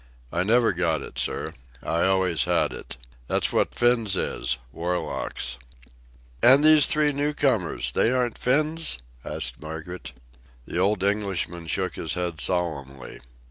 [0.33, 1.53] "I never got it, sir.
[1.83, 2.97] I always had it.
[3.27, 5.59] That's what Finns is—warlocks."
[6.41, 10.13] "And these three new comers—they aren't Finns?" asked Margaret.
[10.65, 13.19] The old Englishman shook his head solemnly.